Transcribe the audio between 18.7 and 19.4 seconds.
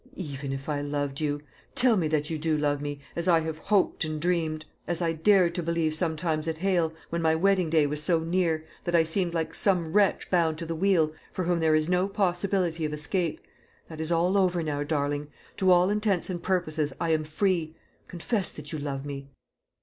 you love me."